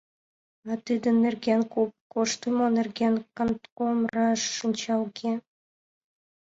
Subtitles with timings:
[0.69, 5.31] А тидын нерген, куп коштымо нерген, кантком раш шинча, уке?